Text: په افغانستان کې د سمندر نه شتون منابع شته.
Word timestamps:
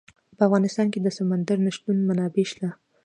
په 0.37 0.41
افغانستان 0.47 0.87
کې 0.93 0.99
د 1.01 1.07
سمندر 1.17 1.57
نه 1.65 1.71
شتون 1.75 1.97
منابع 2.09 2.45
شته. 2.51 2.69